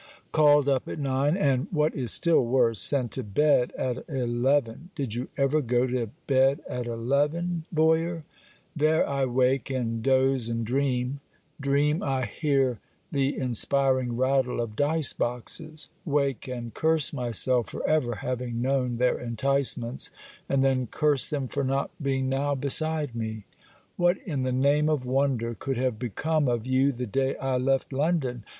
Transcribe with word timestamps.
Called 0.31 0.67
up 0.67 0.87
at 0.89 0.97
nine! 0.97 1.37
and, 1.37 1.67
what 1.69 1.93
is 1.93 2.11
still 2.11 2.43
worse, 2.43 2.79
sent 2.79 3.11
to 3.11 3.23
bed 3.23 3.71
at 3.77 4.03
eleven! 4.09 4.89
Did 4.95 5.13
you 5.13 5.29
ever 5.37 5.61
go 5.61 5.85
to 5.85 6.09
bed 6.25 6.61
at 6.67 6.87
eleven, 6.87 7.65
Boyer? 7.71 8.23
There 8.75 9.07
I 9.07 9.25
wake, 9.25 9.69
and 9.69 10.01
dose, 10.01 10.49
and 10.49 10.65
dream 10.65 11.19
dream 11.59 12.01
I 12.01 12.25
hear 12.25 12.79
the 13.11 13.37
inspiring 13.37 14.17
rattle 14.17 14.59
of 14.59 14.75
dice 14.75 15.13
boxes 15.13 15.87
wake, 16.03 16.47
and 16.47 16.73
curse 16.73 17.13
myself 17.13 17.69
for 17.69 17.87
ever 17.87 18.15
having 18.25 18.59
known 18.59 18.97
their 18.97 19.19
enticements, 19.19 20.09
and 20.49 20.63
then 20.65 20.87
curse 20.89 21.29
them 21.29 21.47
for 21.47 21.63
not 21.63 21.91
being 22.01 22.27
now 22.27 22.55
beside 22.55 23.13
me. 23.13 23.45
What, 23.97 24.17
in 24.25 24.41
the 24.41 24.51
name 24.51 24.89
of 24.89 25.05
wonder, 25.05 25.53
could 25.53 25.77
have 25.77 25.99
become 25.99 26.47
of 26.47 26.65
you 26.65 26.91
the 26.91 27.05
day 27.05 27.37
I 27.37 27.57
left 27.57 27.93
London! 27.93 28.45